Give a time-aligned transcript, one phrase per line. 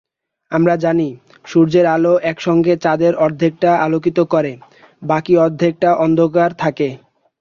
[0.51, 1.07] আমরা জানি,
[1.45, 4.53] সূর্যের আলো একসঙ্গে চাঁদের অর্ধেকটা আলোকিত করে,
[5.01, 6.89] বাকি অর্ধেকটা অন্ধকারে থাকে।